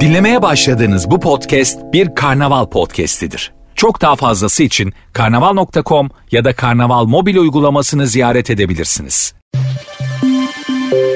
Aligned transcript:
Dinlemeye 0.00 0.42
başladığınız 0.42 1.10
bu 1.10 1.20
podcast 1.20 1.78
bir 1.92 2.14
karnaval 2.14 2.66
podcastidir. 2.66 3.52
Çok 3.74 4.00
daha 4.00 4.16
fazlası 4.16 4.62
için 4.62 4.92
karnaval.com 5.12 6.10
ya 6.30 6.44
da 6.44 6.52
karnaval 6.52 7.04
mobil 7.04 7.36
uygulamasını 7.36 8.06
ziyaret 8.06 8.50
edebilirsiniz. 8.50 9.34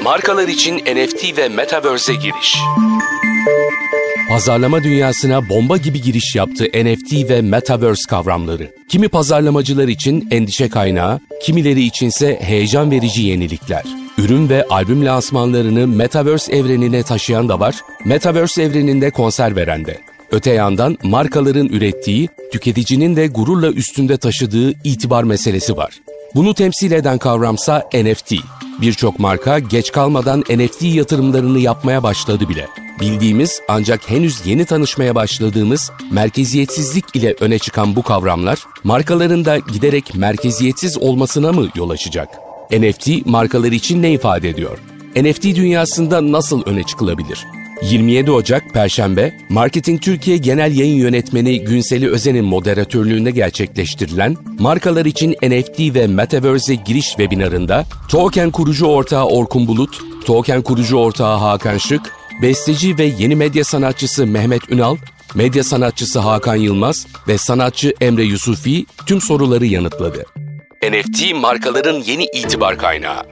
Markalar 0.03 0.47
için 0.47 0.77
NFT 0.77 1.37
ve 1.37 1.49
Metaverse'e 1.49 2.15
giriş. 2.15 2.57
Pazarlama 4.29 4.83
dünyasına 4.83 5.49
bomba 5.49 5.77
gibi 5.77 6.01
giriş 6.01 6.35
yaptı 6.35 6.63
NFT 6.63 7.29
ve 7.29 7.41
Metaverse 7.41 8.09
kavramları. 8.09 8.71
Kimi 8.89 9.07
pazarlamacılar 9.07 9.87
için 9.87 10.27
endişe 10.31 10.69
kaynağı, 10.69 11.19
kimileri 11.43 11.83
içinse 11.83 12.39
heyecan 12.41 12.91
verici 12.91 13.21
yenilikler. 13.21 14.04
Ürün 14.17 14.49
ve 14.49 14.67
albüm 14.69 15.05
lansmanlarını 15.05 15.87
Metaverse 15.87 16.55
evrenine 16.55 17.03
taşıyan 17.03 17.49
da 17.49 17.59
var, 17.59 17.75
Metaverse 18.05 18.63
evreninde 18.63 19.11
konser 19.11 19.55
veren 19.55 19.85
de. 19.85 20.01
Öte 20.31 20.51
yandan 20.51 20.97
markaların 21.03 21.67
ürettiği, 21.67 22.29
tüketicinin 22.51 23.15
de 23.15 23.27
gururla 23.27 23.71
üstünde 23.71 24.17
taşıdığı 24.17 24.71
itibar 24.83 25.23
meselesi 25.23 25.77
var. 25.77 25.93
Bunu 26.35 26.53
temsil 26.53 26.91
eden 26.91 27.17
kavramsa 27.17 27.89
NFT. 27.93 28.33
Birçok 28.81 29.19
marka 29.19 29.59
geç 29.59 29.91
kalmadan 29.91 30.39
NFT 30.39 30.81
yatırımlarını 30.81 31.59
yapmaya 31.59 32.03
başladı 32.03 32.49
bile. 32.49 32.67
Bildiğimiz 32.99 33.61
ancak 33.67 34.09
henüz 34.09 34.45
yeni 34.45 34.65
tanışmaya 34.65 35.15
başladığımız 35.15 35.91
merkeziyetsizlik 36.11 37.05
ile 37.15 37.35
öne 37.39 37.59
çıkan 37.59 37.95
bu 37.95 38.03
kavramlar 38.03 38.59
markaların 38.83 39.45
da 39.45 39.57
giderek 39.57 40.15
merkeziyetsiz 40.15 40.97
olmasına 40.97 41.51
mı 41.51 41.67
yol 41.75 41.89
açacak? 41.89 42.44
NFT 42.71 43.25
markalar 43.25 43.71
için 43.71 44.01
ne 44.01 44.11
ifade 44.11 44.49
ediyor? 44.49 44.77
NFT 45.15 45.43
dünyasında 45.43 46.31
nasıl 46.31 46.63
öne 46.65 46.83
çıkılabilir? 46.83 47.45
27 47.81 48.31
Ocak 48.31 48.73
Perşembe, 48.73 49.33
Marketing 49.49 50.01
Türkiye 50.01 50.37
Genel 50.37 50.75
Yayın 50.75 50.95
Yönetmeni 50.95 51.63
Günseli 51.63 52.09
Özen'in 52.09 52.45
moderatörlüğünde 52.45 53.31
gerçekleştirilen 53.31 54.37
Markalar 54.59 55.05
için 55.05 55.31
NFT 55.31 55.79
ve 55.79 56.07
Metaverse'e 56.07 56.75
giriş 56.75 57.07
webinarında 57.07 57.85
Token 58.09 58.51
kurucu 58.51 58.85
ortağı 58.85 59.25
Orkun 59.25 59.67
Bulut, 59.67 60.01
Token 60.25 60.61
kurucu 60.61 60.97
ortağı 60.97 61.37
Hakan 61.37 61.77
Şık, 61.77 62.01
besteci 62.41 62.97
ve 62.97 63.03
yeni 63.17 63.35
medya 63.35 63.63
sanatçısı 63.63 64.25
Mehmet 64.25 64.71
Ünal, 64.71 64.97
medya 65.35 65.63
sanatçısı 65.63 66.19
Hakan 66.19 66.55
Yılmaz 66.55 67.07
ve 67.27 67.37
sanatçı 67.37 67.93
Emre 68.01 68.23
Yusufi 68.23 68.85
tüm 69.05 69.21
soruları 69.21 69.65
yanıtladı. 69.65 70.25
NFT 70.91 71.35
markaların 71.35 72.01
yeni 72.01 72.25
itibar 72.35 72.77
kaynağı. 72.77 73.23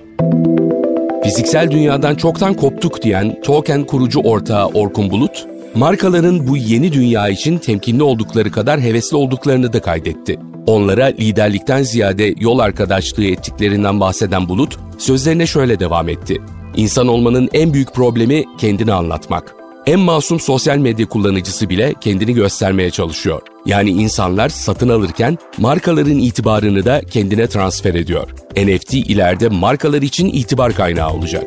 Fiziksel 1.23 1.71
dünyadan 1.71 2.15
çoktan 2.15 2.53
koptuk 2.53 3.01
diyen 3.01 3.41
Token 3.41 3.83
kurucu 3.83 4.19
ortağı 4.19 4.67
Orkun 4.67 5.11
Bulut, 5.11 5.45
markaların 5.75 6.47
bu 6.47 6.57
yeni 6.57 6.93
dünya 6.93 7.29
için 7.29 7.57
temkinli 7.57 8.03
oldukları 8.03 8.51
kadar 8.51 8.81
hevesli 8.81 9.17
olduklarını 9.17 9.73
da 9.73 9.81
kaydetti. 9.81 10.39
Onlara 10.67 11.05
liderlikten 11.05 11.83
ziyade 11.83 12.33
yol 12.39 12.59
arkadaşlığı 12.59 13.25
ettiklerinden 13.25 13.99
bahseden 13.99 14.49
Bulut, 14.49 14.79
sözlerine 14.97 15.45
şöyle 15.45 15.79
devam 15.79 16.09
etti. 16.09 16.41
İnsan 16.75 17.07
olmanın 17.07 17.49
en 17.53 17.73
büyük 17.73 17.93
problemi 17.93 18.43
kendini 18.57 18.93
anlatmak. 18.93 19.55
En 19.85 19.99
masum 19.99 20.39
sosyal 20.39 20.77
medya 20.77 21.05
kullanıcısı 21.05 21.69
bile 21.69 21.93
kendini 22.01 22.33
göstermeye 22.33 22.91
çalışıyor. 22.91 23.52
Yani 23.65 23.89
insanlar 23.89 24.49
satın 24.49 24.89
alırken 24.89 25.37
markaların 25.57 26.17
itibarını 26.17 26.85
da 26.85 27.01
kendine 27.01 27.47
transfer 27.47 27.93
ediyor. 27.93 28.29
NFT 28.57 28.93
ileride 28.93 29.49
markalar 29.49 30.01
için 30.01 30.27
itibar 30.27 30.73
kaynağı 30.73 31.13
olacak. 31.13 31.43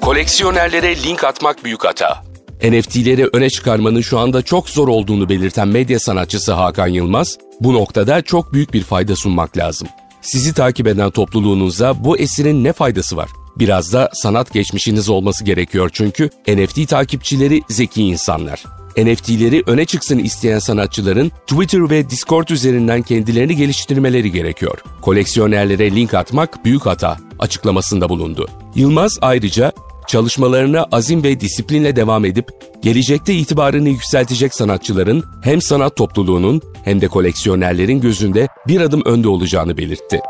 Koleksiyonerlere 0.00 1.02
link 1.02 1.24
atmak 1.24 1.64
büyük 1.64 1.84
hata. 1.84 2.22
NFT'leri 2.62 3.28
öne 3.32 3.50
çıkarmanın 3.50 4.00
şu 4.00 4.18
anda 4.18 4.42
çok 4.42 4.70
zor 4.70 4.88
olduğunu 4.88 5.28
belirten 5.28 5.68
medya 5.68 6.00
sanatçısı 6.00 6.52
Hakan 6.52 6.86
Yılmaz, 6.86 7.38
bu 7.60 7.74
noktada 7.74 8.22
çok 8.22 8.52
büyük 8.52 8.74
bir 8.74 8.82
fayda 8.82 9.16
sunmak 9.16 9.56
lazım. 9.56 9.88
Sizi 10.22 10.54
takip 10.54 10.86
eden 10.86 11.10
topluluğunuza 11.10 12.04
bu 12.04 12.18
esirin 12.18 12.64
ne 12.64 12.72
faydası 12.72 13.16
var? 13.16 13.28
Biraz 13.56 13.92
da 13.92 14.10
sanat 14.14 14.52
geçmişiniz 14.52 15.08
olması 15.08 15.44
gerekiyor 15.44 15.90
çünkü 15.92 16.30
NFT 16.48 16.88
takipçileri 16.88 17.62
zeki 17.68 18.02
insanlar. 18.02 18.79
NFT'leri 18.96 19.62
öne 19.66 19.84
çıksın 19.84 20.18
isteyen 20.18 20.58
sanatçıların 20.58 21.28
Twitter 21.28 21.90
ve 21.90 22.10
Discord 22.10 22.48
üzerinden 22.48 23.02
kendilerini 23.02 23.56
geliştirmeleri 23.56 24.32
gerekiyor. 24.32 24.78
Koleksiyonerlere 25.02 25.90
link 25.90 26.14
atmak 26.14 26.64
büyük 26.64 26.86
hata 26.86 27.16
açıklamasında 27.38 28.08
bulundu. 28.08 28.48
Yılmaz 28.74 29.18
ayrıca 29.20 29.72
çalışmalarına 30.08 30.86
azim 30.92 31.22
ve 31.22 31.40
disiplinle 31.40 31.96
devam 31.96 32.24
edip 32.24 32.48
gelecekte 32.82 33.34
itibarını 33.34 33.88
yükseltecek 33.88 34.54
sanatçıların 34.54 35.24
hem 35.42 35.62
sanat 35.62 35.96
topluluğunun 35.96 36.62
hem 36.84 37.00
de 37.00 37.08
koleksiyonerlerin 37.08 38.00
gözünde 38.00 38.48
bir 38.68 38.80
adım 38.80 39.02
önde 39.04 39.28
olacağını 39.28 39.78
belirtti. 39.78 40.20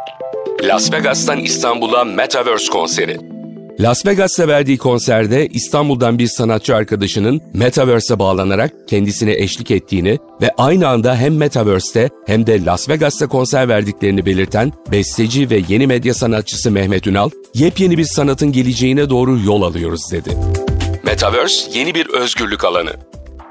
Las 0.62 0.93
Vegas'tan 0.93 1.38
İstanbul'a 1.38 2.04
Metaverse 2.04 2.72
konseri. 2.72 3.40
Las 3.81 4.07
Vegas'ta 4.07 4.49
verdiği 4.49 4.79
konserde 4.79 5.47
İstanbul'dan 5.47 6.19
bir 6.19 6.27
sanatçı 6.27 6.77
arkadaşının 6.77 7.41
Metaverse'e 7.55 8.19
bağlanarak 8.19 8.73
kendisine 8.89 9.33
eşlik 9.33 9.71
ettiğini 9.71 10.19
ve 10.43 10.51
aynı 10.59 10.89
anda 10.89 11.17
hem 11.17 11.37
Metaverse'te 11.37 12.11
hem 12.27 12.47
de 12.47 12.65
Las 12.65 12.89
Vegas'ta 12.89 13.27
konser 13.27 13.69
verdiklerini 13.69 14.27
belirten 14.27 14.73
besteci 14.93 15.51
ve 15.51 15.63
yeni 15.69 15.87
medya 15.87 16.15
sanatçısı 16.15 16.71
Mehmet 16.71 17.07
Ünal, 17.07 17.31
yepyeni 17.55 17.99
bir 17.99 18.05
sanatın 18.05 18.53
geleceğine 18.53 19.11
doğru 19.11 19.39
yol 19.39 19.63
alıyoruz 19.63 20.12
dedi. 20.12 20.31
Metaverse 21.05 21.79
yeni 21.79 21.95
bir 21.95 22.09
özgürlük 22.09 22.65
alanı. 22.65 22.93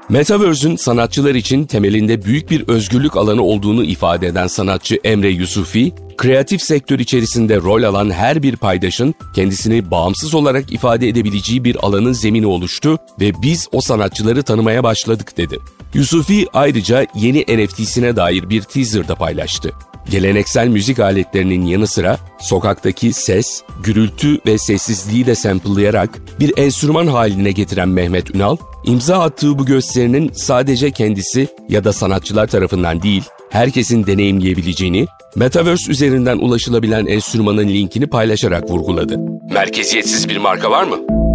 Metaverse'ün 0.08 0.76
sanatçılar 0.76 1.34
için 1.34 1.64
temelinde 1.64 2.24
büyük 2.24 2.50
bir 2.50 2.68
özgürlük 2.68 3.16
alanı 3.16 3.42
olduğunu 3.42 3.84
ifade 3.84 4.26
eden 4.26 4.46
sanatçı 4.46 4.98
Emre 5.04 5.30
Yusufi, 5.30 5.92
kreatif 6.20 6.62
sektör 6.62 6.98
içerisinde 6.98 7.56
rol 7.56 7.82
alan 7.82 8.10
her 8.10 8.42
bir 8.42 8.56
paydaşın 8.56 9.14
kendisini 9.34 9.90
bağımsız 9.90 10.34
olarak 10.34 10.72
ifade 10.72 11.08
edebileceği 11.08 11.64
bir 11.64 11.76
alanın 11.86 12.12
zemini 12.12 12.46
oluştu 12.46 12.98
ve 13.20 13.42
biz 13.42 13.68
o 13.72 13.80
sanatçıları 13.80 14.42
tanımaya 14.42 14.84
başladık 14.84 15.36
dedi. 15.36 15.58
Yusufi 15.94 16.46
ayrıca 16.52 17.06
yeni 17.14 17.40
NFT'sine 17.40 18.16
dair 18.16 18.50
bir 18.50 18.62
teaser 18.62 19.08
da 19.08 19.14
paylaştı. 19.14 19.72
Geleneksel 20.10 20.68
müzik 20.68 20.98
aletlerinin 20.98 21.66
yanı 21.66 21.86
sıra 21.86 22.18
sokaktaki 22.40 23.12
ses, 23.12 23.62
gürültü 23.82 24.38
ve 24.46 24.58
sessizliği 24.58 25.26
de 25.26 25.34
sample'layarak 25.34 26.18
bir 26.40 26.58
enstrüman 26.58 27.06
haline 27.06 27.52
getiren 27.52 27.88
Mehmet 27.88 28.34
Ünal, 28.34 28.56
imza 28.84 29.18
attığı 29.18 29.58
bu 29.58 29.66
gösterinin 29.66 30.30
sadece 30.34 30.90
kendisi 30.90 31.48
ya 31.68 31.84
da 31.84 31.92
sanatçılar 31.92 32.46
tarafından 32.46 33.02
değil, 33.02 33.24
herkesin 33.50 34.06
deneyimleyebileceğini, 34.06 35.06
Metaverse 35.36 35.92
üzerinden 35.92 36.38
ulaşılabilen 36.38 37.06
enstrümanın 37.06 37.68
linkini 37.68 38.06
paylaşarak 38.06 38.70
vurguladı. 38.70 39.16
Merkeziyetsiz 39.52 40.28
bir 40.28 40.36
marka 40.36 40.70
var 40.70 40.84
mı? 40.84 41.29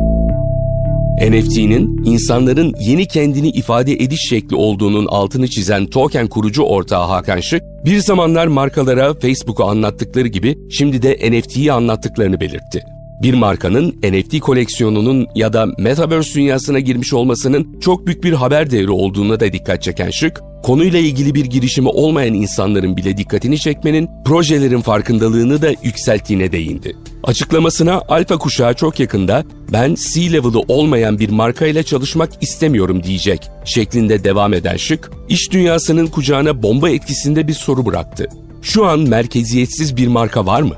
NFT'nin 1.21 2.03
insanların 2.05 2.73
yeni 2.79 3.07
kendini 3.07 3.49
ifade 3.49 3.93
ediş 3.93 4.29
şekli 4.29 4.55
olduğunun 4.55 5.05
altını 5.05 5.47
çizen 5.47 5.85
token 5.85 6.27
kurucu 6.27 6.63
ortağı 6.63 7.07
Hakan 7.07 7.39
Şık, 7.39 7.63
bir 7.85 7.97
zamanlar 7.97 8.47
markalara 8.47 9.13
Facebook'u 9.13 9.63
anlattıkları 9.63 10.27
gibi 10.27 10.57
şimdi 10.71 11.01
de 11.01 11.31
NFT'yi 11.31 11.71
anlattıklarını 11.71 12.39
belirtti. 12.39 12.94
Bir 13.25 13.33
markanın 13.33 13.95
NFT 14.03 14.39
koleksiyonunun 14.39 15.27
ya 15.35 15.53
da 15.53 15.67
Metaverse 15.77 16.33
dünyasına 16.33 16.79
girmiş 16.79 17.13
olmasının 17.13 17.79
çok 17.79 18.07
büyük 18.07 18.23
bir 18.23 18.33
haber 18.33 18.71
değeri 18.71 18.91
olduğuna 18.91 19.39
da 19.39 19.53
dikkat 19.53 19.81
çeken 19.81 20.09
Şık, 20.09 20.41
konuyla 20.63 20.99
ilgili 20.99 21.35
bir 21.35 21.45
girişimi 21.45 21.89
olmayan 21.89 22.33
insanların 22.33 22.97
bile 22.97 23.17
dikkatini 23.17 23.59
çekmenin 23.59 24.09
projelerin 24.25 24.81
farkındalığını 24.81 25.61
da 25.61 25.69
yükselttiğine 25.83 26.51
değindi. 26.51 26.95
Açıklamasına 27.23 28.01
alfa 28.07 28.37
kuşağı 28.37 28.73
çok 28.73 28.99
yakında 28.99 29.43
ben 29.73 29.95
C-level'ı 29.95 30.59
olmayan 30.59 31.19
bir 31.19 31.29
markayla 31.29 31.83
çalışmak 31.83 32.29
istemiyorum 32.41 33.03
diyecek 33.03 33.49
şeklinde 33.65 34.23
devam 34.23 34.53
eden 34.53 34.77
Şık, 34.77 35.11
iş 35.29 35.51
dünyasının 35.51 36.07
kucağına 36.07 36.63
bomba 36.63 36.89
etkisinde 36.89 37.47
bir 37.47 37.53
soru 37.53 37.85
bıraktı. 37.85 38.27
Şu 38.61 38.85
an 38.85 38.99
merkeziyetsiz 38.99 39.97
bir 39.97 40.07
marka 40.07 40.45
var 40.45 40.61
mı? 40.61 40.75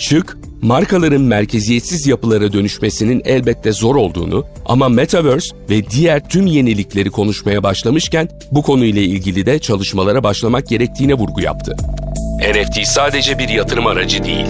Şık, 0.00 0.38
markaların 0.62 1.22
merkeziyetsiz 1.22 2.06
yapılara 2.06 2.52
dönüşmesinin 2.52 3.22
elbette 3.24 3.72
zor 3.72 3.94
olduğunu 3.94 4.46
ama 4.66 4.88
Metaverse 4.88 5.56
ve 5.70 5.90
diğer 5.90 6.28
tüm 6.28 6.46
yenilikleri 6.46 7.10
konuşmaya 7.10 7.62
başlamışken 7.62 8.28
bu 8.52 8.62
konuyla 8.62 9.02
ilgili 9.02 9.46
de 9.46 9.58
çalışmalara 9.58 10.24
başlamak 10.24 10.68
gerektiğine 10.68 11.14
vurgu 11.14 11.40
yaptı. 11.40 11.76
NFT 12.38 12.86
sadece 12.86 13.38
bir 13.38 13.48
yatırım 13.48 13.86
aracı 13.86 14.24
değil. 14.24 14.46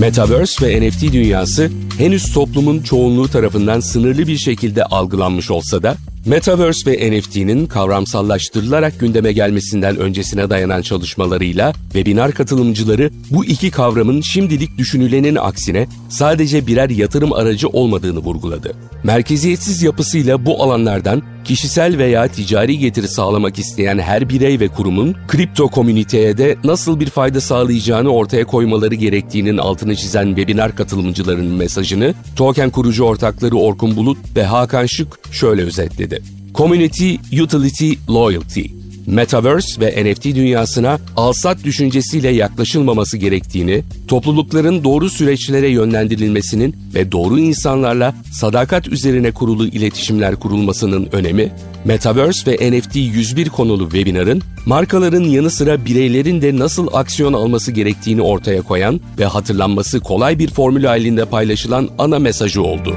Metaverse 0.00 0.66
ve 0.66 0.88
NFT 0.88 1.02
dünyası 1.12 1.70
henüz 1.98 2.32
toplumun 2.32 2.82
çoğunluğu 2.82 3.28
tarafından 3.28 3.80
sınırlı 3.80 4.26
bir 4.26 4.38
şekilde 4.38 4.84
algılanmış 4.84 5.50
olsa 5.50 5.82
da 5.82 5.96
Metaverse 6.26 6.90
ve 6.90 7.10
NFT'nin 7.10 7.66
kavramsallaştırılarak 7.66 9.00
gündeme 9.00 9.32
gelmesinden 9.32 9.96
öncesine 9.96 10.50
dayanan 10.50 10.82
çalışmalarıyla 10.82 11.72
webinar 11.92 12.32
katılımcıları 12.32 13.10
bu 13.30 13.44
iki 13.44 13.70
kavramın 13.70 14.20
şimdilik 14.20 14.78
düşünülenin 14.78 15.36
aksine 15.36 15.88
sadece 16.08 16.66
birer 16.66 16.90
yatırım 16.90 17.32
aracı 17.32 17.68
olmadığını 17.68 18.18
vurguladı. 18.18 18.72
Merkeziyetsiz 19.04 19.82
yapısıyla 19.82 20.46
bu 20.46 20.62
alanlardan 20.62 21.22
kişisel 21.48 21.98
veya 21.98 22.28
ticari 22.28 22.78
getiri 22.78 23.08
sağlamak 23.08 23.58
isteyen 23.58 23.98
her 23.98 24.28
birey 24.28 24.60
ve 24.60 24.68
kurumun 24.68 25.16
kripto 25.28 25.68
komüniteye 25.68 26.38
de 26.38 26.56
nasıl 26.64 27.00
bir 27.00 27.10
fayda 27.10 27.40
sağlayacağını 27.40 28.08
ortaya 28.08 28.44
koymaları 28.44 28.94
gerektiğinin 28.94 29.58
altını 29.58 29.96
çizen 29.96 30.26
webinar 30.26 30.76
katılımcılarının 30.76 31.56
mesajını 31.56 32.14
token 32.36 32.70
kurucu 32.70 33.04
ortakları 33.04 33.56
Orkun 33.56 33.96
Bulut 33.96 34.18
ve 34.36 34.44
Hakan 34.44 34.86
Şık 34.86 35.18
şöyle 35.32 35.62
özetledi. 35.62 36.22
Community, 36.54 37.14
Utility, 37.42 37.92
Loyalty 38.08 38.77
Metaverse 39.08 39.80
ve 39.80 40.04
NFT 40.04 40.24
dünyasına 40.24 40.98
alsat 41.16 41.64
düşüncesiyle 41.64 42.28
yaklaşılmaması 42.28 43.16
gerektiğini, 43.16 43.82
toplulukların 44.08 44.84
doğru 44.84 45.10
süreçlere 45.10 45.68
yönlendirilmesinin 45.68 46.76
ve 46.94 47.12
doğru 47.12 47.38
insanlarla 47.38 48.14
sadakat 48.32 48.88
üzerine 48.88 49.32
kurulu 49.32 49.66
iletişimler 49.66 50.36
kurulmasının 50.36 51.08
önemi, 51.12 51.52
Metaverse 51.84 52.50
ve 52.50 52.70
NFT 52.70 52.96
101 52.96 53.48
konulu 53.48 53.82
webinarın 53.90 54.42
markaların 54.66 55.24
yanı 55.24 55.50
sıra 55.50 55.84
bireylerin 55.84 56.42
de 56.42 56.58
nasıl 56.58 56.88
aksiyon 56.92 57.32
alması 57.32 57.72
gerektiğini 57.72 58.22
ortaya 58.22 58.62
koyan 58.62 59.00
ve 59.18 59.24
hatırlanması 59.24 60.00
kolay 60.00 60.38
bir 60.38 60.50
formül 60.50 60.84
halinde 60.84 61.24
paylaşılan 61.24 61.88
ana 61.98 62.18
mesajı 62.18 62.62
oldu. 62.62 62.96